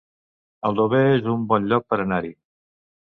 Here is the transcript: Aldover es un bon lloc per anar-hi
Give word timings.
Aldover 0.69 1.01
es 1.17 1.29
un 1.35 1.43
bon 1.51 1.67
lloc 1.73 1.89
per 1.93 2.01
anar-hi 2.07 2.33